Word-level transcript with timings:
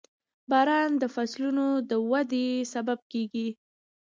•باران 0.49 0.91
د 1.01 1.03
فصلونو 1.15 1.65
د 1.89 1.91
ودې 2.09 2.47
سبب 2.73 2.99
کېږي. 3.11 3.47